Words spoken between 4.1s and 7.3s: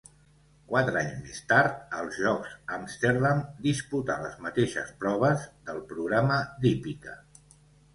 les mateixes proves del programa d'hípica.